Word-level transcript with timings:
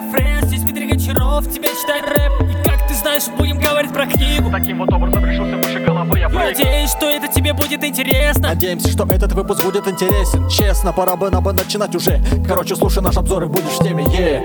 бойфренд 0.00 0.44
Здесь 0.46 0.62
Дмитрий 0.62 0.86
Гончаров 0.86 1.48
тебя 1.52 1.68
читает 1.68 2.04
рэп. 2.04 2.50
И 2.50 2.68
как 2.68 2.86
ты 2.88 2.94
знаешь, 2.94 3.24
будем 3.36 3.58
говорить 3.58 3.92
про 3.92 4.06
книгу. 4.06 4.50
Таким 4.50 4.78
вот 4.78 4.92
образом 4.92 5.24
решился 5.24 5.56
выше 5.56 5.80
головы 5.80 6.18
я 6.18 6.28
прыгну 6.28 6.44
Надеюсь, 6.46 6.90
что 6.90 7.06
это 7.06 7.28
тебе 7.28 7.52
будет 7.52 7.84
интересно. 7.84 8.48
Надеемся, 8.48 8.88
что 8.88 9.04
этот 9.04 9.32
выпуск 9.32 9.64
будет 9.64 9.86
интересен. 9.86 10.48
Честно, 10.48 10.92
пора 10.92 11.16
бы 11.16 11.30
нам 11.30 11.42
бы 11.42 11.52
начинать 11.52 11.94
уже. 11.94 12.20
Короче, 12.46 12.76
слушай 12.76 13.02
наш 13.02 13.16
обзор 13.16 13.44
и 13.44 13.46
будешь 13.46 13.78
в 13.78 13.82
теме, 13.82 14.04
е 14.04 14.42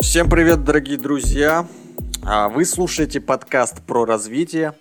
Всем 0.00 0.28
привет, 0.30 0.62
дорогие 0.62 0.96
друзья! 0.96 1.66
А, 2.26 2.48
Вы 2.48 2.64
слушаете 2.64 3.20
подкаст 3.20 3.82
про 3.86 4.04
развитие. 4.04 4.74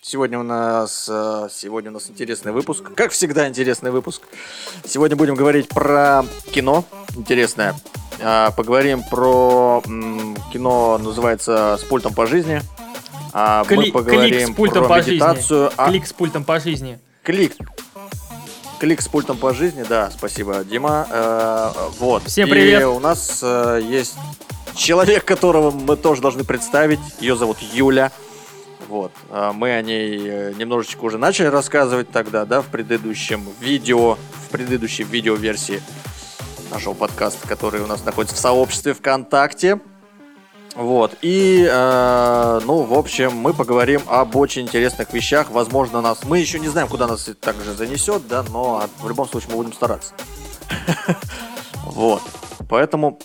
Сегодня 0.00 0.38
у 0.38 0.44
нас 0.44 1.08
э, 1.10 1.48
сегодня 1.50 1.90
у 1.90 1.94
нас 1.94 2.08
интересный 2.08 2.52
выпуск. 2.52 2.92
Как 2.94 3.10
всегда, 3.10 3.48
интересный 3.48 3.90
выпуск. 3.90 4.22
Сегодня 4.84 5.16
будем 5.16 5.34
говорить 5.34 5.68
про 5.68 6.24
кино 6.52 6.84
интересное. 7.16 7.74
А, 8.22 8.52
Поговорим 8.52 9.02
про 9.02 9.82
кино, 10.52 10.98
называется 10.98 11.76
«С 11.80 11.82
пультом 11.84 12.14
по 12.14 12.26
жизни». 12.26 12.62
А, 13.32 13.64
Мы 13.68 13.76
Кли- 13.86 13.92
поговорим 13.92 14.30
клик 14.38 14.46
с 14.48 14.50
пультом 14.52 14.86
про 14.86 14.88
по 14.88 15.02
медитацию. 15.06 15.64
жизни. 15.64 15.74
А, 15.76 15.88
Клик 15.90 16.06
с 16.06 16.12
пультом 16.12 16.44
по 16.44 16.60
жизни. 16.60 16.98
клик. 17.22 17.56
Клик 18.78 19.00
с 19.00 19.08
пультом 19.08 19.38
по 19.38 19.54
жизни, 19.54 19.84
да, 19.88 20.10
спасибо, 20.10 20.62
Дима. 20.62 21.06
Э, 21.10 21.70
вот. 21.98 22.24
Всем 22.24 22.46
И 22.46 22.50
привет. 22.50 22.84
у 22.84 23.00
нас 23.00 23.40
э, 23.42 23.80
есть 23.82 24.14
человек, 24.76 25.24
которого 25.24 25.70
мы 25.70 25.96
тоже 25.96 26.20
должны 26.20 26.44
представить. 26.44 27.00
Ее 27.20 27.36
зовут 27.36 27.58
Юля. 27.72 28.12
Вот. 28.88 29.12
А 29.30 29.52
Мы 29.52 29.72
о 29.72 29.82
ней 29.82 30.20
э, 30.22 30.52
немножечко 30.56 31.04
уже 31.04 31.18
начали 31.18 31.46
рассказывать 31.46 32.10
тогда, 32.10 32.44
да, 32.44 32.60
в 32.60 32.66
предыдущем 32.66 33.44
видео, 33.60 34.16
в 34.46 34.50
предыдущей 34.50 35.02
видеоверсии 35.02 35.82
нашего 36.70 36.94
подкаста, 36.94 37.48
который 37.48 37.80
у 37.80 37.86
нас 37.86 38.04
находится 38.04 38.36
в 38.36 38.38
сообществе 38.38 38.94
ВКонтакте. 38.94 39.80
Вот. 40.76 41.16
И, 41.22 41.66
э, 41.68 42.60
ну, 42.64 42.82
в 42.82 42.94
общем, 42.94 43.34
мы 43.34 43.54
поговорим 43.54 44.02
об 44.06 44.36
очень 44.36 44.62
интересных 44.62 45.12
вещах. 45.12 45.50
Возможно, 45.50 46.00
нас... 46.00 46.22
Мы 46.24 46.38
еще 46.38 46.60
не 46.60 46.68
знаем, 46.68 46.86
куда 46.86 47.08
нас 47.08 47.28
также 47.40 47.72
занесет, 47.72 48.28
да, 48.28 48.44
но 48.50 48.84
в 49.00 49.08
любом 49.08 49.28
случае 49.28 49.50
мы 49.50 49.56
будем 49.56 49.72
стараться. 49.72 50.12
Вот. 51.84 52.20
Поэтому, 52.68 53.18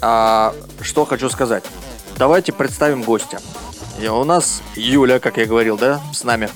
а, 0.00 0.54
что 0.80 1.04
хочу 1.04 1.28
сказать. 1.28 1.64
Давайте 2.16 2.52
представим 2.52 3.02
гостя. 3.02 3.40
И 4.00 4.08
у 4.08 4.24
нас 4.24 4.62
Юля, 4.76 5.20
как 5.20 5.36
я 5.36 5.46
говорил, 5.46 5.76
да, 5.76 6.00
с 6.12 6.24
нами. 6.24 6.48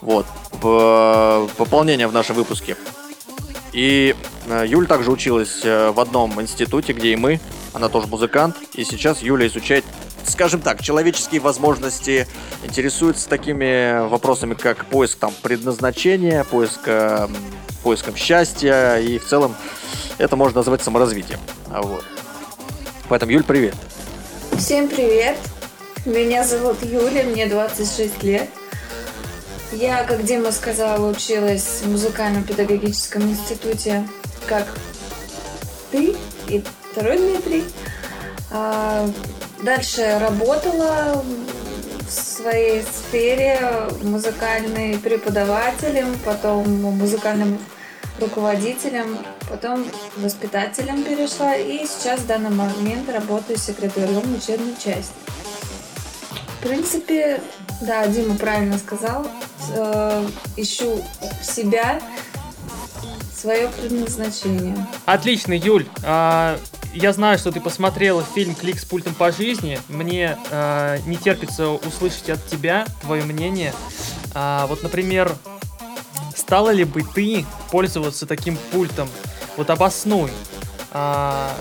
Вот. 0.00 0.26
Пополнение 0.50 2.06
в 2.06 2.12
нашем 2.12 2.36
выпуске. 2.36 2.76
И 3.72 4.14
э, 4.46 4.64
Юля 4.66 4.86
также 4.86 5.10
училась 5.10 5.60
э, 5.64 5.90
в 5.90 5.98
одном 5.98 6.40
институте, 6.40 6.92
где 6.92 7.12
и 7.12 7.16
мы. 7.16 7.40
Она 7.72 7.88
тоже 7.88 8.06
музыкант. 8.06 8.56
И 8.74 8.84
сейчас 8.84 9.20
Юля 9.20 9.48
изучает, 9.48 9.84
скажем 10.24 10.60
так, 10.60 10.80
человеческие 10.80 11.40
возможности, 11.40 12.28
интересуется 12.62 13.28
такими 13.28 14.06
вопросами, 14.08 14.54
как 14.54 14.86
поиск 14.86 15.18
там 15.18 15.32
предназначения, 15.42 16.44
поиск, 16.44 16.80
э, 16.86 17.26
поиском 17.82 18.14
счастья. 18.14 18.98
И 18.98 19.18
в 19.18 19.26
целом 19.26 19.56
это 20.18 20.36
можно 20.36 20.58
назвать 20.58 20.82
саморазвитием. 20.82 21.40
А 21.68 21.82
Вот. 21.82 22.04
Поэтому, 23.08 23.32
Юль, 23.32 23.44
привет. 23.44 23.74
Всем 24.58 24.88
привет! 24.88 25.36
Меня 26.04 26.44
зовут 26.44 26.82
Юля, 26.82 27.24
мне 27.24 27.46
26 27.46 28.22
лет. 28.22 28.48
Я, 29.72 30.04
как 30.04 30.24
Дима 30.24 30.52
сказал, 30.52 31.08
училась 31.08 31.80
в 31.82 31.90
музыкальном 31.90 32.44
педагогическом 32.44 33.22
институте, 33.22 34.06
как 34.46 34.66
ты 35.90 36.14
и 36.48 36.62
второй 36.92 37.18
Дмитрий. 37.18 37.64
А, 38.50 39.08
Дальше 39.64 40.18
работала 40.20 41.24
в 42.06 42.10
своей 42.10 42.82
сфере 42.82 43.58
музыкальной 44.02 44.98
преподавателем, 44.98 46.18
потом 46.22 46.82
музыкальным 46.82 47.58
руководителем, 48.20 49.18
потом 49.48 49.84
воспитателем 50.16 51.02
перешла 51.02 51.56
и 51.56 51.86
сейчас 51.86 52.20
в 52.20 52.26
данный 52.26 52.50
момент 52.50 53.08
работаю 53.10 53.58
секретарем 53.58 54.34
учебной 54.34 54.74
части. 54.74 55.12
В 56.58 56.66
принципе, 56.66 57.40
да, 57.82 58.06
Дима 58.06 58.36
правильно 58.36 58.78
сказал, 58.78 59.26
э, 59.74 60.28
ищу 60.56 61.04
себя, 61.42 62.00
свое 63.44 63.68
предназначение. 63.68 64.74
Отлично, 65.04 65.52
Юль. 65.52 65.86
а, 66.02 66.58
я 66.94 67.12
знаю, 67.12 67.38
что 67.38 67.52
ты 67.52 67.60
посмотрела 67.60 68.24
фильм 68.34 68.54
«Клик 68.54 68.78
с 68.78 68.86
пультом 68.86 69.14
по 69.14 69.32
жизни». 69.32 69.78
Мне 69.88 70.38
а, 70.50 70.98
не 71.06 71.16
терпится 71.16 71.68
услышать 71.68 72.30
от 72.30 72.46
тебя 72.46 72.86
твое 73.02 73.22
мнение. 73.24 73.74
А, 74.32 74.66
вот, 74.66 74.82
например, 74.82 75.36
стала 76.46 76.70
ли 76.70 76.84
бы 76.84 77.02
ты 77.02 77.46
пользоваться 77.70 78.26
таким 78.26 78.58
пультом? 78.70 79.08
Вот 79.56 79.70
обоснуй. 79.70 80.30
А, 80.92 81.56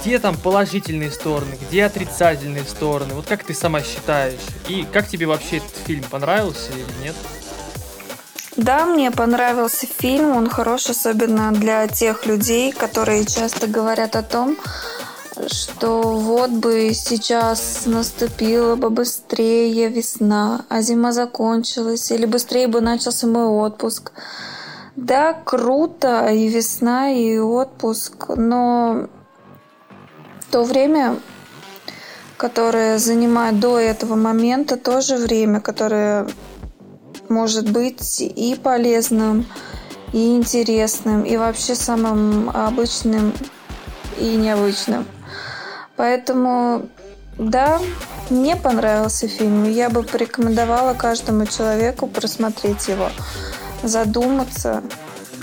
где 0.00 0.18
там 0.18 0.36
положительные 0.36 1.10
стороны, 1.10 1.56
где 1.68 1.84
отрицательные 1.84 2.64
стороны? 2.64 3.14
Вот 3.14 3.26
как 3.26 3.44
ты 3.44 3.54
сама 3.54 3.82
считаешь? 3.82 4.40
И 4.68 4.86
как 4.92 5.08
тебе 5.08 5.26
вообще 5.26 5.56
этот 5.56 5.74
фильм 5.86 6.04
понравился 6.04 6.70
или 6.72 7.04
нет? 7.04 7.16
Да, 8.56 8.84
мне 8.84 9.10
понравился 9.10 9.86
фильм, 9.86 10.36
он 10.36 10.48
хорош, 10.50 10.90
особенно 10.90 11.50
для 11.52 11.86
тех 11.88 12.26
людей, 12.26 12.72
которые 12.72 13.24
часто 13.24 13.66
говорят 13.68 14.16
о 14.16 14.22
том, 14.22 14.58
что 15.48 16.00
вот 16.02 16.50
бы 16.50 16.92
сейчас 16.94 17.82
наступила 17.86 18.76
бы 18.76 18.90
быстрее 18.90 19.88
весна, 19.88 20.64
а 20.68 20.82
зима 20.82 21.12
закончилась, 21.12 22.10
или 22.10 22.26
быстрее 22.26 22.68
бы 22.68 22.80
начался 22.80 23.26
мой 23.26 23.46
отпуск. 23.46 24.12
Да, 24.96 25.32
круто, 25.32 26.26
и 26.26 26.48
весна, 26.48 27.10
и 27.10 27.38
отпуск, 27.38 28.28
но 28.28 29.08
то 30.50 30.64
время, 30.64 31.16
которое 32.36 32.98
занимает 32.98 33.60
до 33.60 33.78
этого 33.78 34.16
момента, 34.16 34.76
тоже 34.76 35.16
время, 35.16 35.60
которое 35.60 36.28
может 37.28 37.70
быть 37.70 38.20
и 38.20 38.58
полезным, 38.60 39.46
и 40.12 40.34
интересным, 40.34 41.22
и 41.22 41.36
вообще 41.36 41.74
самым 41.74 42.50
обычным 42.50 43.32
и 44.18 44.36
необычным. 44.36 45.06
Поэтому, 46.00 46.88
да, 47.36 47.78
мне 48.30 48.56
понравился 48.56 49.28
фильм. 49.28 49.70
Я 49.70 49.90
бы 49.90 50.02
порекомендовала 50.02 50.94
каждому 50.94 51.44
человеку 51.44 52.06
просмотреть 52.06 52.88
его, 52.88 53.10
задуматься. 53.82 54.82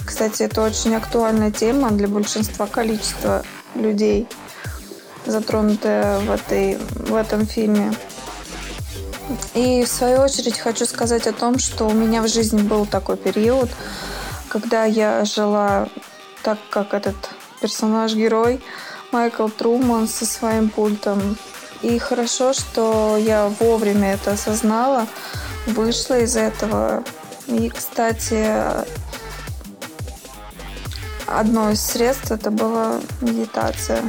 Кстати, 0.03 0.41
это 0.41 0.63
очень 0.63 0.95
актуальная 0.95 1.51
тема 1.51 1.91
для 1.91 2.07
большинства 2.07 2.65
количества 2.65 3.43
людей, 3.75 4.27
затронутая 5.27 6.21
в, 6.21 6.31
этой, 6.31 6.79
в 6.89 7.13
этом 7.13 7.45
фильме. 7.45 7.93
И 9.53 9.83
в 9.83 9.87
свою 9.87 10.21
очередь 10.21 10.57
хочу 10.57 10.87
сказать 10.87 11.27
о 11.27 11.33
том, 11.33 11.59
что 11.59 11.87
у 11.87 11.93
меня 11.93 12.23
в 12.23 12.27
жизни 12.27 12.63
был 12.63 12.87
такой 12.87 13.17
период, 13.17 13.69
когда 14.49 14.85
я 14.85 15.23
жила 15.23 15.87
так, 16.41 16.57
как 16.71 16.95
этот 16.95 17.15
персонаж-герой 17.61 18.59
Майкл 19.11 19.47
Труман 19.47 20.07
со 20.07 20.25
своим 20.25 20.69
пультом. 20.69 21.37
И 21.81 21.99
хорошо, 21.99 22.53
что 22.53 23.17
я 23.17 23.47
вовремя 23.59 24.13
это 24.13 24.31
осознала, 24.31 25.07
вышла 25.67 26.19
из 26.19 26.35
этого. 26.35 27.03
И, 27.47 27.69
кстати, 27.69 28.53
одно 31.27 31.71
из 31.71 31.81
средств 31.81 32.31
это 32.31 32.49
была 32.51 32.99
медитация. 33.21 34.03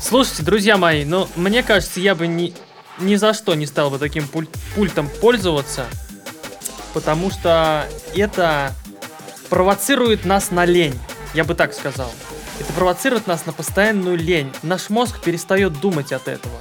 Слушайте, 0.00 0.44
друзья 0.44 0.76
мои, 0.76 1.04
ну, 1.04 1.28
мне 1.34 1.62
кажется, 1.62 1.98
я 1.98 2.14
бы 2.14 2.28
ни, 2.28 2.54
ни 3.00 3.16
за 3.16 3.34
что 3.34 3.54
не 3.54 3.66
стал 3.66 3.90
бы 3.90 3.98
таким 3.98 4.24
пуль- 4.32 4.48
пультом 4.76 5.08
пользоваться, 5.20 5.86
потому 6.94 7.30
что 7.32 7.86
это 8.14 8.72
провоцирует 9.50 10.24
нас 10.24 10.52
на 10.52 10.64
лень, 10.64 10.98
я 11.34 11.42
бы 11.42 11.54
так 11.54 11.74
сказал. 11.74 12.12
Это 12.68 12.76
провоцирует 12.76 13.26
нас 13.26 13.46
на 13.46 13.54
постоянную 13.54 14.18
лень. 14.18 14.52
Наш 14.62 14.90
мозг 14.90 15.22
перестает 15.22 15.80
думать 15.80 16.12
от 16.12 16.28
этого. 16.28 16.54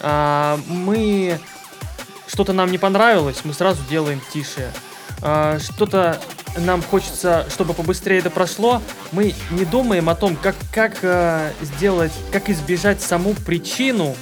А, 0.00 0.58
мы 0.66 1.38
что-то 2.26 2.52
нам 2.52 2.72
не 2.72 2.78
понравилось, 2.78 3.42
мы 3.44 3.54
сразу 3.54 3.80
делаем 3.88 4.20
тише. 4.32 4.72
А, 5.22 5.60
что-то 5.60 6.20
нам 6.56 6.82
хочется, 6.82 7.46
чтобы 7.48 7.74
побыстрее 7.74 8.18
это 8.18 8.30
прошло, 8.30 8.82
мы 9.12 9.36
не 9.52 9.64
думаем 9.64 10.08
о 10.08 10.16
том, 10.16 10.34
как, 10.34 10.56
как 10.72 10.98
э, 11.02 11.52
сделать, 11.62 12.12
как 12.32 12.50
избежать 12.50 13.00
саму 13.00 13.34
причину. 13.34 14.16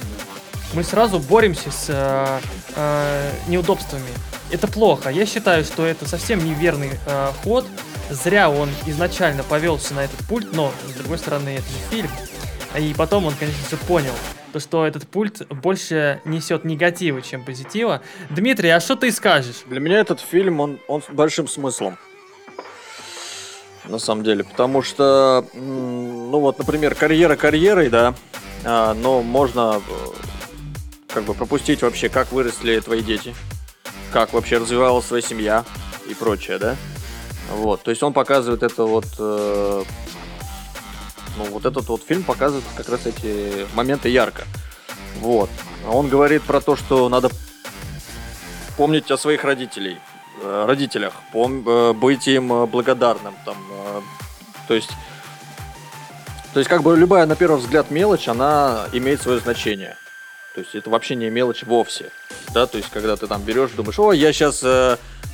Мы 0.73 0.83
сразу 0.83 1.17
боремся 1.17 1.71
с 1.71 1.85
э, 1.87 2.39
э, 2.75 3.31
неудобствами. 3.47 4.11
Это 4.51 4.67
плохо. 4.67 5.09
Я 5.09 5.25
считаю, 5.25 5.63
что 5.63 5.87
это 5.87 6.07
совсем 6.07 6.45
неверный 6.45 6.91
э, 7.07 7.31
ход. 7.43 7.65
Зря 8.09 8.49
он 8.49 8.69
изначально 8.87 9.43
повелся 9.43 9.93
на 9.93 10.03
этот 10.03 10.19
пульт, 10.27 10.47
но, 10.53 10.71
с 10.87 10.93
другой 10.97 11.17
стороны, 11.17 11.49
это 11.49 11.63
же 11.63 11.77
фильм. 11.89 12.09
И 12.77 12.93
потом 12.97 13.25
он, 13.25 13.33
конечно 13.35 13.69
же, 13.69 13.77
понял, 13.77 14.13
то, 14.51 14.59
что 14.59 14.85
этот 14.85 15.07
пульт 15.07 15.47
больше 15.49 16.21
несет 16.25 16.65
негатива, 16.65 17.21
чем 17.21 17.43
позитива. 17.43 18.01
Дмитрий, 18.29 18.69
а 18.69 18.79
что 18.79 18.95
ты 18.95 19.11
скажешь? 19.11 19.63
Для 19.67 19.79
меня 19.79 19.99
этот 19.99 20.19
фильм, 20.19 20.59
он, 20.59 20.79
он 20.87 21.01
с 21.01 21.09
большим 21.09 21.47
смыслом. 21.47 21.97
На 23.85 23.97
самом 23.97 24.23
деле, 24.23 24.43
потому 24.43 24.81
что, 24.83 25.45
ну 25.53 26.39
вот, 26.39 26.59
например, 26.59 26.93
карьера 26.93 27.35
карьерой, 27.35 27.89
да, 27.89 28.13
а, 28.63 28.93
но 28.93 29.23
можно 29.23 29.81
э, 29.87 29.91
как 31.07 31.23
бы 31.23 31.33
пропустить 31.33 31.81
вообще, 31.81 32.07
как 32.07 32.31
выросли 32.31 32.79
твои 32.81 33.01
дети, 33.01 33.33
как 34.11 34.33
вообще 34.33 34.57
развивалась 34.57 35.05
твоя 35.05 35.23
семья 35.23 35.65
и 36.07 36.13
прочее, 36.13 36.59
да. 36.59 36.75
Вот, 37.51 37.81
то 37.83 37.91
есть 37.91 38.03
он 38.03 38.13
показывает 38.13 38.63
это 38.63 38.83
вот, 38.83 39.05
э, 39.17 39.83
ну 41.37 41.43
вот 41.45 41.65
этот 41.65 41.87
вот 41.87 42.03
фильм 42.03 42.23
показывает 42.23 42.63
как 42.75 42.89
раз 42.89 43.05
эти 43.05 43.65
моменты 43.75 44.09
ярко. 44.09 44.43
Вот. 45.19 45.49
А 45.85 45.91
Он 45.91 46.09
говорит 46.09 46.43
про 46.43 46.61
то, 46.61 46.75
что 46.75 47.09
надо 47.09 47.29
помнить 48.77 49.09
о 49.11 49.17
своих 49.17 49.43
родителей, 49.43 49.97
э, 50.41 50.65
родителях, 50.67 51.13
пом- 51.33 51.63
э, 51.65 51.93
быть 51.93 52.27
им 52.27 52.53
э, 52.53 52.65
благодарным, 52.65 53.33
там, 53.45 53.57
э, 53.71 54.01
то 54.67 54.73
есть, 54.73 54.91
то 56.53 56.59
есть 56.59 56.69
как 56.69 56.83
бы 56.83 56.95
любая 56.95 57.25
на 57.25 57.35
первый 57.35 57.59
взгляд 57.59 57.91
мелочь, 57.91 58.27
она 58.27 58.85
имеет 58.93 59.21
свое 59.21 59.39
значение. 59.39 59.97
То 60.59 60.63
есть 60.63 60.75
это 60.75 60.89
вообще 60.89 61.15
не 61.15 61.29
мелочь 61.29 61.63
вовсе, 61.63 62.11
да, 62.53 62.67
то 62.67 62.77
есть 62.77 62.89
когда 62.89 63.15
ты 63.15 63.27
там 63.27 63.41
берешь, 63.43 63.71
думаешь, 63.71 63.97
о, 63.97 64.11
я 64.11 64.33
сейчас 64.33 64.61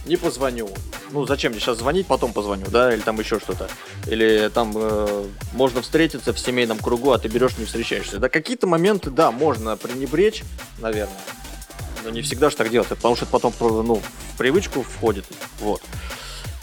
не 0.05 0.17
позвоню, 0.17 0.69
ну 1.09 1.25
зачем 1.25 1.51
мне 1.51 1.59
сейчас 1.59 1.79
звонить, 1.79 2.05
потом 2.05 2.31
позвоню, 2.31 2.67
да, 2.67 2.93
или 2.93 3.01
там 3.01 3.19
еще 3.19 3.39
что-то, 3.39 3.67
или 4.05 4.51
там 4.53 4.71
э, 4.75 5.25
можно 5.53 5.81
встретиться 5.81 6.31
в 6.31 6.37
семейном 6.37 6.77
кругу, 6.77 7.11
а 7.11 7.17
ты 7.17 7.27
берешь 7.27 7.57
не 7.57 7.65
встречаешься, 7.65 8.19
да, 8.19 8.29
какие-то 8.29 8.67
моменты, 8.67 9.09
да, 9.09 9.31
можно 9.31 9.75
пренебречь, 9.77 10.43
наверное, 10.77 11.17
но 12.03 12.11
не 12.11 12.21
всегда 12.21 12.51
же 12.51 12.55
так 12.55 12.69
делать, 12.69 12.87
потому 12.89 13.15
что 13.15 13.25
это 13.25 13.31
потом 13.31 13.51
ну, 13.59 13.95
в 13.95 14.37
привычку 14.37 14.83
входит. 14.83 15.25
Вот. 15.59 15.81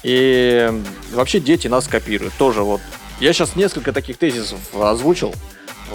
И 0.04 0.70
вообще 1.12 1.40
дети 1.40 1.66
нас 1.66 1.88
копируют. 1.88 2.34
Тоже 2.38 2.62
вот. 2.62 2.80
Я 3.18 3.32
сейчас 3.32 3.56
несколько 3.56 3.92
таких 3.92 4.18
тезисов 4.18 4.60
озвучил. 4.72 5.34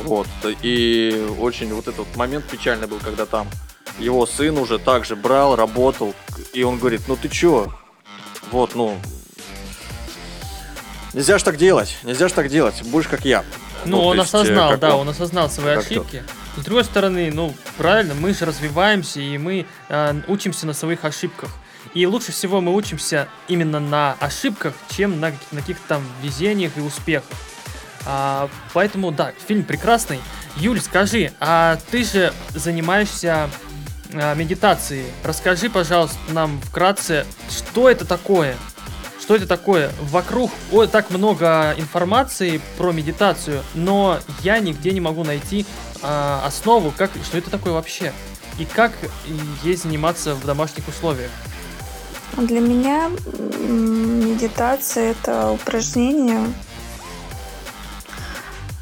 Вот. 0.04 0.28
И 0.62 1.28
очень 1.40 1.74
вот 1.74 1.88
этот 1.88 2.16
момент 2.16 2.46
печальный 2.46 2.88
был, 2.88 3.00
когда 3.00 3.26
там 3.26 3.48
его 4.00 4.26
сын 4.26 4.58
уже 4.58 4.80
также 4.80 5.16
брал, 5.16 5.56
работал, 5.56 6.14
и 6.54 6.64
он 6.64 6.78
говорит, 6.78 7.02
ну 7.08 7.16
ты 7.16 7.30
чё? 7.30 7.74
Вот, 8.52 8.76
ну... 8.76 8.98
Нельзя 11.14 11.40
ж 11.40 11.44
так 11.44 11.58
делать, 11.58 11.98
нельзя 12.04 12.28
ж 12.28 12.32
так 12.32 12.50
делать, 12.50 12.84
будешь 12.84 13.08
как 13.08 13.26
я. 13.26 13.44
Ну, 13.86 13.98
то 13.98 14.08
он 14.08 14.18
есть, 14.18 14.34
э, 14.34 14.38
осознал, 14.38 14.72
как 14.72 14.80
да, 14.80 14.96
он. 14.96 15.02
он 15.02 15.10
осознал 15.10 15.50
свои 15.50 15.76
ошибки. 15.76 16.24
С 16.58 16.64
другой 16.64 16.84
стороны, 16.84 17.32
ну, 17.32 17.54
правильно, 17.78 18.14
мы 18.14 18.34
же 18.34 18.46
развиваемся, 18.46 19.20
и 19.20 19.38
мы 19.38 19.66
э, 19.90 20.22
учимся 20.28 20.68
на 20.68 20.74
своих 20.74 21.06
ошибках. 21.06 21.50
И 21.94 22.06
лучше 22.06 22.32
всего 22.32 22.62
мы 22.62 22.74
учимся 22.74 23.28
именно 23.48 23.80
на 23.80 24.16
ошибках, 24.20 24.74
чем 24.90 25.20
на, 25.20 25.32
на 25.52 25.62
каких-то 25.62 25.84
там 25.88 26.04
везениях 26.22 26.78
и 26.78 26.82
успехах. 26.82 27.30
А, 28.10 28.50
поэтому, 28.74 29.12
да, 29.12 29.34
фильм 29.48 29.64
прекрасный. 29.64 30.22
Юль, 30.56 30.80
скажи, 30.80 31.34
а 31.42 31.78
ты 31.92 32.06
же 32.06 32.34
занимаешься 32.56 33.50
а, 34.14 34.34
медитацией. 34.34 35.08
Расскажи, 35.26 35.70
пожалуйста, 35.70 36.18
нам 36.30 36.62
вкратце, 36.62 37.26
что 37.50 37.90
это 37.90 38.06
такое? 38.06 38.56
Что 39.20 39.36
это 39.36 39.46
такое? 39.46 39.92
Вокруг 40.04 40.52
о, 40.72 40.86
так 40.86 41.10
много 41.10 41.76
информации 41.78 42.62
про 42.78 42.94
медитацию, 42.94 43.62
но 43.74 44.20
я 44.42 44.60
нигде 44.60 44.92
не 44.92 45.02
могу 45.02 45.26
найти 45.26 45.66
а, 46.02 46.42
основу, 46.46 46.94
как, 46.96 47.12
что 47.26 47.38
это 47.38 47.50
такое 47.50 47.74
вообще. 47.74 48.14
И 48.58 48.64
как 48.64 48.94
ей 49.64 49.76
заниматься 49.76 50.34
в 50.34 50.46
домашних 50.46 50.88
условиях. 50.88 51.30
Для 52.38 52.62
меня 52.62 53.10
медитация 53.60 55.12
это 55.12 55.52
упражнение, 55.52 56.54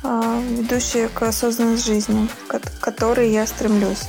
а, 0.08 0.40
ведущее 0.40 1.08
к 1.10 1.24
осознанной 1.24 1.78
жизни, 1.78 2.30
к 2.48 2.60
которой 2.80 3.32
я 3.32 3.48
стремлюсь. 3.48 4.04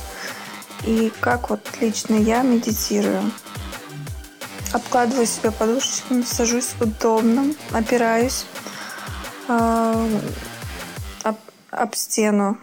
И 0.85 1.11
как 1.19 1.49
вот 1.49 1.61
лично 1.81 2.13
я 2.13 2.43
медитирую. 2.43 3.31
Обкладываю 4.73 5.25
себя 5.25 5.51
подушечками, 5.51 6.21
сажусь 6.21 6.75
удобно, 6.79 7.55
опираюсь 7.71 8.45
а, 9.47 10.07
об, 11.23 11.37
об 11.71 11.95
стену. 11.95 12.59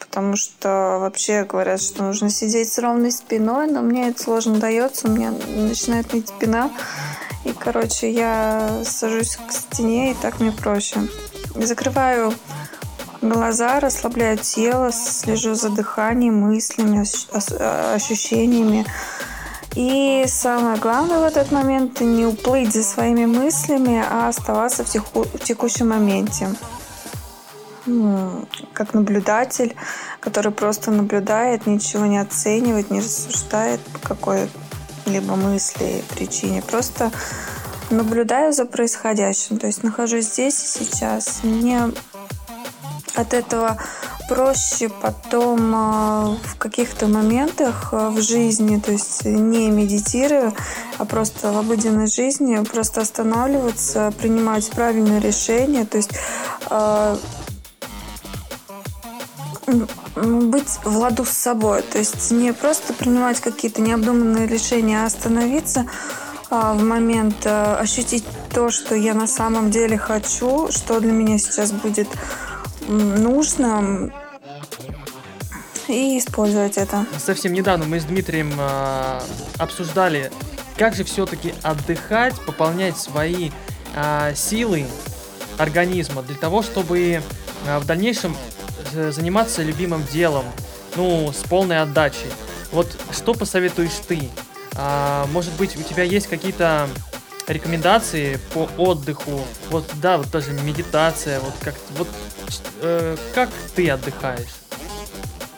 Потому 0.00 0.34
что 0.34 0.98
вообще 1.00 1.44
говорят, 1.44 1.80
что 1.80 2.02
нужно 2.02 2.30
сидеть 2.30 2.72
с 2.72 2.78
ровной 2.78 3.12
спиной, 3.12 3.70
но 3.70 3.82
мне 3.82 4.08
это 4.08 4.20
сложно 4.20 4.58
дается, 4.58 5.06
у 5.06 5.12
меня 5.12 5.30
начинает 5.30 6.12
ныть 6.12 6.28
спина. 6.28 6.72
И, 7.44 7.52
короче, 7.52 8.10
я 8.10 8.82
сажусь 8.84 9.36
к 9.36 9.52
стене, 9.52 10.10
и 10.10 10.14
так 10.14 10.40
мне 10.40 10.50
проще. 10.50 10.98
Закрываю 11.60 12.34
глаза, 13.22 13.80
расслабляю 13.80 14.38
тело, 14.38 14.92
слежу 14.92 15.54
за 15.54 15.70
дыханием, 15.70 16.40
мыслями, 16.40 17.04
ощущениями. 17.94 18.86
И 19.74 20.24
самое 20.26 20.78
главное 20.78 21.18
в 21.18 21.24
этот 21.24 21.52
момент 21.52 22.00
не 22.00 22.24
уплыть 22.24 22.72
за 22.72 22.82
своими 22.82 23.26
мыслями, 23.26 24.02
а 24.10 24.28
оставаться 24.28 24.84
в, 24.84 24.88
теку- 24.88 25.24
в 25.24 25.38
текущем 25.44 25.88
моменте. 25.90 26.48
М, 27.86 28.48
Как 28.72 28.94
наблюдатель, 28.94 29.76
который 30.20 30.50
просто 30.52 30.90
наблюдает, 30.90 31.66
ничего 31.66 32.06
не 32.06 32.18
оценивает, 32.18 32.90
не 32.90 33.00
рассуждает 33.00 33.80
по 33.80 33.98
какой-либо 33.98 35.36
мысли, 35.36 36.02
причине. 36.14 36.62
Просто 36.62 37.10
наблюдаю 37.90 38.52
за 38.52 38.66
происходящим. 38.66 39.58
То 39.58 39.66
есть 39.66 39.82
нахожусь 39.82 40.26
здесь 40.26 40.62
и 40.62 40.84
сейчас. 40.84 41.40
Мне 41.42 41.90
от 43.14 43.32
этого 43.32 43.78
проще 44.28 44.88
потом 44.88 45.74
э, 45.74 46.36
в 46.44 46.56
каких-то 46.58 47.06
моментах 47.06 47.90
э, 47.92 48.08
в 48.10 48.20
жизни, 48.20 48.78
то 48.78 48.92
есть 48.92 49.24
не 49.24 49.70
медитируя, 49.70 50.52
а 50.98 51.04
просто 51.04 51.52
в 51.52 51.58
обыденной 51.58 52.08
жизни, 52.08 52.62
просто 52.64 53.02
останавливаться, 53.02 54.12
принимать 54.18 54.68
правильные 54.70 55.20
решения, 55.20 55.86
то 55.86 55.96
есть 55.96 56.10
э, 56.70 57.16
быть 60.16 60.78
в 60.84 60.96
ладу 60.96 61.24
с 61.24 61.30
собой, 61.30 61.82
то 61.82 61.98
есть 61.98 62.30
не 62.30 62.52
просто 62.52 62.92
принимать 62.92 63.40
какие-то 63.40 63.80
необдуманные 63.80 64.46
решения, 64.46 65.02
а 65.02 65.06
остановиться 65.06 65.86
в 66.50 66.82
момент, 66.82 67.44
э, 67.44 67.74
ощутить 67.76 68.24
то, 68.54 68.70
что 68.70 68.94
я 68.94 69.14
на 69.14 69.26
самом 69.26 69.70
деле 69.70 69.98
хочу, 69.98 70.70
что 70.70 71.00
для 71.00 71.12
меня 71.12 71.38
сейчас 71.38 71.72
будет 71.72 72.08
нужно, 72.88 74.12
и 75.88 76.18
использовать 76.18 76.76
это. 76.78 77.06
Совсем 77.18 77.52
недавно 77.52 77.84
мы 77.84 78.00
с 78.00 78.04
Дмитрием 78.04 78.52
а, 78.58 79.22
обсуждали, 79.58 80.30
как 80.76 80.94
же 80.94 81.04
все-таки 81.04 81.54
отдыхать, 81.62 82.34
пополнять 82.44 82.96
свои 82.96 83.50
а, 83.94 84.34
силы 84.34 84.86
организма 85.58 86.22
для 86.22 86.36
того, 86.36 86.62
чтобы 86.62 87.22
а, 87.66 87.78
в 87.78 87.86
дальнейшем 87.86 88.36
э, 88.94 89.10
заниматься 89.10 89.62
любимым 89.62 90.04
делом, 90.12 90.44
ну, 90.96 91.32
с 91.32 91.48
полной 91.48 91.80
отдачей. 91.80 92.30
Вот 92.72 92.98
что 93.12 93.34
посоветуешь 93.34 93.92
ты? 94.06 94.28
А, 94.76 95.26
может 95.32 95.52
быть, 95.54 95.76
у 95.76 95.82
тебя 95.82 96.02
есть 96.02 96.26
какие-то 96.26 96.88
рекомендации 97.46 98.38
по 98.52 98.68
отдыху? 98.76 99.40
Вот, 99.70 99.84
да, 100.02 100.18
вот 100.18 100.30
даже 100.30 100.52
медитация, 100.52 101.40
вот 101.40 101.54
как, 101.62 101.74
вот, 101.96 102.08
э, 102.82 103.16
как 103.34 103.48
ты 103.74 103.88
отдыхаешь? 103.90 104.54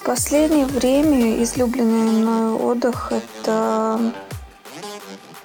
Последнее 0.04 0.66
время 0.66 1.42
излюбленный 1.42 2.10
мной 2.10 2.52
отдых– 2.54 3.12
это 3.42 4.12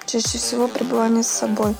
чаще 0.06 0.38
всего 0.38 0.68
пребывание 0.68 1.22
с 1.22 1.28
собой. 1.28 1.74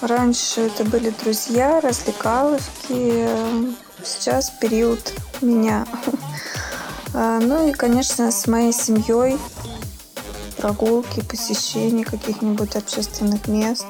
Раньше 0.00 0.62
это 0.62 0.84
были 0.84 1.10
друзья, 1.22 1.80
развлекаловки, 1.80 3.28
сейчас 4.04 4.50
период 4.60 5.12
меня. 5.40 5.86
А, 7.12 7.40
Ну 7.40 7.68
и, 7.68 7.72
конечно, 7.72 8.30
с 8.30 8.46
моей 8.46 8.72
семьей 8.72 9.36
прогулки, 10.60 11.22
посещение 11.22 12.04
каких-нибудь 12.04 12.76
общественных 12.76 13.48
мест. 13.48 13.86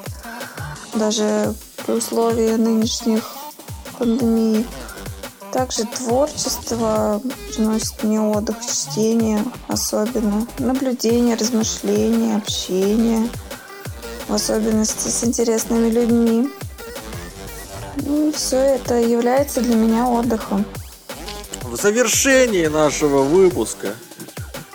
Даже 0.94 1.52
при 1.84 1.94
условии 1.94 2.54
нынешних 2.54 3.24
пандемии. 3.98 4.64
Также 5.52 5.84
творчество 5.84 7.20
приносит 7.52 8.04
мне 8.04 8.20
отдых, 8.20 8.56
чтение 8.60 9.44
особенно, 9.66 10.46
наблюдение, 10.60 11.34
размышления, 11.34 12.36
общение, 12.36 13.28
в 14.28 14.34
особенности 14.34 15.08
с 15.08 15.24
интересными 15.24 15.90
людьми. 15.90 16.48
Ну 17.96 18.28
и 18.28 18.32
все 18.32 18.58
это 18.58 18.94
является 18.94 19.60
для 19.60 19.74
меня 19.74 20.06
отдыхом. 20.06 20.64
В 21.62 21.74
завершении 21.76 22.66
нашего 22.66 23.22
выпуска. 23.22 23.94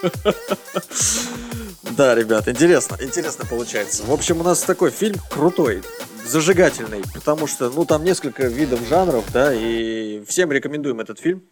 Да, 1.98 2.14
ребят, 2.16 2.48
интересно, 2.48 2.98
интересно 3.00 3.46
получается. 3.46 4.04
В 4.04 4.12
общем, 4.12 4.42
у 4.42 4.44
нас 4.44 4.62
такой 4.62 4.92
фильм 4.92 5.16
крутой, 5.30 5.82
зажигательный, 6.26 7.04
потому 7.14 7.48
что, 7.48 7.70
ну, 7.70 7.86
там 7.86 8.04
несколько 8.04 8.48
видов 8.48 8.82
жанров, 8.88 9.24
да, 9.32 9.54
и 9.54 10.24
всем 10.26 10.52
рекомендуем 10.52 11.00
этот 11.00 11.20
фильм. 11.20 11.44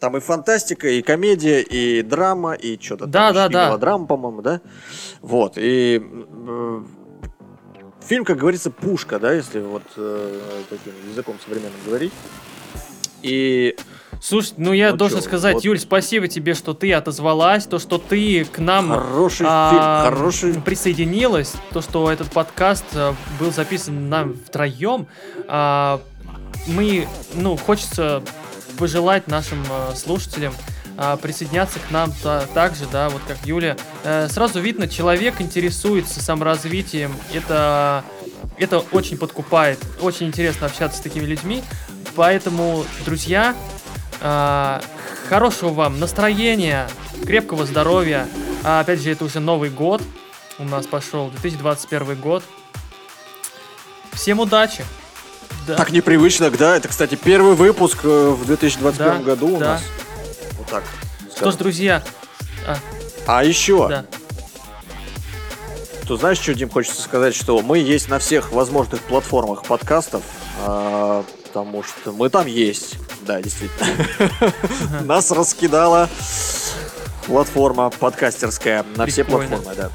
Там 0.00 0.16
и 0.16 0.20
фантастика, 0.20 0.88
и 0.88 1.02
комедия, 1.02 1.60
и 1.62 2.02
драма, 2.02 2.54
и 2.54 2.80
что-то 2.80 3.06
Да, 3.06 3.28
там. 3.28 3.34
да, 3.34 3.48
да. 3.48 3.66
мелодрама, 3.68 4.06
по-моему, 4.06 4.42
да? 4.42 4.60
Вот, 5.20 5.54
и 5.56 6.02
э, 6.02 6.82
фильм, 8.06 8.24
как 8.24 8.38
говорится, 8.38 8.70
пушка, 8.70 9.18
да, 9.18 9.32
если 9.32 9.60
вот 9.60 9.82
э, 9.96 10.40
таким 10.70 10.92
языком 11.10 11.36
современным 11.44 11.78
говорить. 11.86 12.12
И 13.22 13.76
Слушай, 14.22 14.54
ну 14.56 14.72
я 14.72 14.92
Ну 14.92 14.96
должен 14.98 15.18
чё, 15.18 15.24
сказать, 15.24 15.54
вот- 15.54 15.64
Юль, 15.64 15.80
спасибо 15.80 16.28
тебе, 16.28 16.54
что 16.54 16.74
ты 16.74 16.92
отозвалась, 16.92 17.64
то, 17.66 17.80
что 17.80 17.98
ты 17.98 18.44
к 18.44 18.58
нам 18.60 18.90
хороший 18.90 19.46
а, 19.48 20.04
фильм, 20.04 20.16
хороший 20.16 20.54
присоединилась, 20.60 21.52
то, 21.72 21.82
что 21.82 22.08
этот 22.10 22.30
подкаст 22.30 22.84
а, 22.94 23.16
был 23.40 23.52
записан 23.52 24.08
нам 24.08 24.34
втроем. 24.46 25.08
А, 25.48 26.00
мы, 26.68 27.08
ну, 27.34 27.56
хочется 27.56 28.22
пожелать 28.78 29.26
нашим 29.26 29.58
а, 29.68 29.92
слушателям 29.96 30.54
присоединяться 31.22 31.78
к 31.80 31.90
нам 31.90 32.12
та- 32.22 32.42
также, 32.54 32.84
да, 32.92 33.08
вот 33.08 33.22
как 33.26 33.38
Юля. 33.46 33.78
Э, 34.04 34.28
сразу 34.28 34.60
видно, 34.60 34.86
человек 34.86 35.40
интересуется 35.40 36.22
саморазвитием. 36.22 37.16
Это, 37.32 38.04
это 38.58 38.80
очень 38.92 39.16
подкупает. 39.16 39.78
Очень 40.02 40.26
интересно 40.26 40.66
общаться 40.66 40.98
с 40.98 41.00
такими 41.00 41.24
людьми. 41.24 41.62
Поэтому, 42.14 42.84
друзья, 43.06 43.56
хорошего 45.28 45.70
вам 45.70 45.98
настроения, 46.00 46.88
крепкого 47.26 47.66
здоровья. 47.66 48.28
А, 48.64 48.80
опять 48.80 49.00
же, 49.00 49.10
это 49.10 49.24
уже 49.24 49.40
Новый 49.40 49.70
год. 49.70 50.02
У 50.58 50.64
нас 50.64 50.86
пошел 50.86 51.28
2021 51.30 52.14
год. 52.20 52.44
Всем 54.12 54.40
удачи! 54.40 54.84
Да. 55.66 55.76
Так 55.76 55.90
непривычно, 55.90 56.50
да. 56.50 56.76
Это, 56.76 56.88
кстати, 56.88 57.14
первый 57.14 57.54
выпуск 57.54 57.98
э, 58.04 58.30
в 58.30 58.44
2021 58.46 59.06
Да, 59.06 59.18
году 59.22 59.56
у 59.56 59.58
да. 59.58 59.66
нас. 59.74 59.82
Вот 60.58 60.66
так. 60.68 60.84
Что 61.20 61.30
ж, 61.30 61.36
скажем. 61.36 61.58
друзья, 61.58 62.02
А 63.26 63.44
еще, 63.44 63.88
да. 63.88 64.04
то 66.06 66.16
знаешь, 66.16 66.38
что, 66.38 66.54
Дим, 66.54 66.68
хочется 66.68 67.00
сказать, 67.02 67.34
что 67.34 67.60
мы 67.62 67.78
есть 67.78 68.08
на 68.08 68.18
всех 68.18 68.52
возможных 68.52 69.00
платформах 69.02 69.64
подкастов, 69.64 70.22
а, 70.60 71.24
потому 71.44 71.82
что 71.82 72.12
мы 72.12 72.28
там 72.28 72.46
есть. 72.46 72.96
Да, 73.26 73.40
действительно. 73.40 73.96
Нас 75.04 75.30
раскидала 75.30 76.08
платформа 77.26 77.90
подкастерская 77.90 78.84
на 78.96 79.06
все 79.06 79.24
платформы, 79.24 79.74
да. 79.76 79.90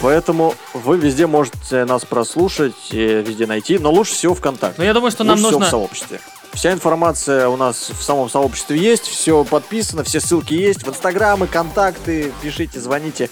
Поэтому 0.00 0.54
вы 0.72 0.96
везде 0.96 1.26
можете 1.26 1.84
нас 1.84 2.04
прослушать, 2.04 2.74
везде 2.90 3.46
найти, 3.46 3.78
но 3.78 3.90
лучше 3.90 4.14
всего 4.14 4.34
ВКонтакте. 4.34 4.76
Но 4.78 4.84
я 4.84 4.94
думаю, 4.94 5.10
что 5.10 5.24
нам 5.24 5.38
Лучше 5.38 5.52
нужно... 5.52 5.66
в 5.66 5.70
сообществе. 5.70 6.20
Вся 6.54 6.72
информация 6.72 7.48
у 7.48 7.56
нас 7.56 7.90
в 7.90 8.02
самом 8.02 8.30
сообществе 8.30 8.78
есть, 8.78 9.06
все 9.06 9.44
подписано, 9.44 10.04
все 10.04 10.20
ссылки 10.20 10.54
есть 10.54 10.84
в 10.84 10.88
Инстаграмы, 10.88 11.46
контакты, 11.46 12.32
пишите, 12.40 12.80
звоните. 12.80 13.28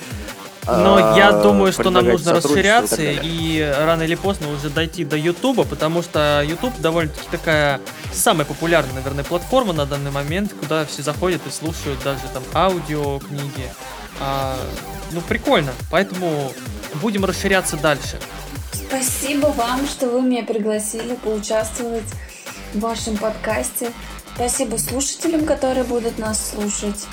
Но 0.66 0.96
а, 0.96 1.16
я 1.16 1.32
думаю, 1.32 1.72
что 1.72 1.90
нам 1.90 2.06
нужно 2.06 2.34
расширяться 2.34 3.02
и 3.02 3.60
рано 3.60 4.02
или 4.02 4.14
поздно 4.14 4.50
уже 4.50 4.70
дойти 4.70 5.04
до 5.04 5.16
Ютуба, 5.16 5.64
потому 5.64 6.02
что 6.02 6.42
Ютуб 6.46 6.72
довольно-таки 6.78 7.28
такая 7.30 7.80
самая 8.12 8.46
популярная, 8.46 8.94
наверное, 8.94 9.24
платформа 9.24 9.72
на 9.72 9.84
данный 9.84 10.10
момент, 10.10 10.52
куда 10.58 10.86
все 10.86 11.02
заходят 11.02 11.42
и 11.46 11.50
слушают 11.50 12.02
даже 12.02 12.20
там 12.32 12.42
аудио, 12.54 13.18
книги. 13.18 13.68
А, 14.20 14.56
ну, 15.12 15.20
прикольно. 15.20 15.72
Поэтому 15.90 16.52
будем 17.00 17.24
расширяться 17.24 17.76
дальше. 17.76 18.18
Спасибо 18.72 19.46
вам, 19.48 19.86
что 19.86 20.08
вы 20.08 20.22
меня 20.22 20.44
пригласили 20.44 21.14
поучаствовать 21.16 22.04
в 22.72 22.80
вашем 22.80 23.16
подкасте. 23.16 23.92
Спасибо 24.34 24.76
слушателям, 24.76 25.44
которые 25.44 25.84
будут 25.84 26.18
нас 26.18 26.50
слушать. 26.50 27.06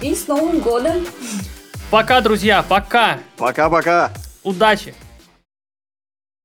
И 0.00 0.14
с 0.14 0.26
Новым 0.26 0.60
годом! 0.60 1.06
Пока, 1.90 2.20
друзья, 2.20 2.62
пока! 2.62 3.18
Пока-пока. 3.36 4.10
Удачи! 4.42 4.94